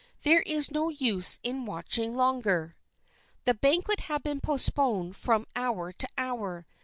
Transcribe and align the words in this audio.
"There 0.21 0.41
is 0.41 0.71
no 0.71 0.89
use 0.89 1.39
in 1.43 1.65
watching 1.65 2.15
longer." 2.15 2.75
The 3.45 3.53
banquet 3.53 3.99
had 3.99 4.23
been 4.23 4.41
postponed 4.41 5.15
from 5.15 5.45
hour 5.55 5.93
to 5.93 6.09
hour. 6.17 6.65